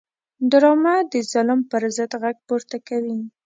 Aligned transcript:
ډرامه 0.51 0.95
د 1.11 1.13
ظلم 1.31 1.59
پر 1.71 1.83
ضد 1.97 2.11
غږ 2.21 2.37
پورته 2.47 2.77
کوي 2.87 3.19